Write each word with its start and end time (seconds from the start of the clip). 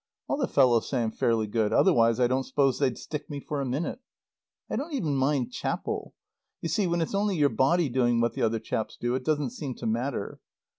All 0.27 0.37
the 0.37 0.47
fellows 0.47 0.89
say 0.89 1.03
I'm 1.03 1.11
fairly 1.11 1.45
good 1.45 1.71
otherwise 1.71 2.19
I 2.19 2.25
don't 2.25 2.41
suppose 2.43 2.79
they'd 2.79 2.97
stick 2.97 3.29
me 3.29 3.39
for 3.39 3.61
a 3.61 3.67
minute. 3.67 3.99
I 4.67 4.75
don't 4.75 4.95
even 4.95 5.15
mind 5.15 5.51
Chapel. 5.51 6.15
You 6.59 6.69
see, 6.69 6.87
when 6.87 7.01
it's 7.03 7.13
only 7.13 7.35
your 7.35 7.49
body 7.49 7.87
doing 7.87 8.19
what 8.19 8.33
the 8.33 8.41
other 8.41 8.59
chaps 8.59 8.97
do, 8.99 9.13
it 9.13 9.23
doesn't 9.23 9.51
seem 9.51 9.75
to 9.75 9.85
matter. 9.85 10.39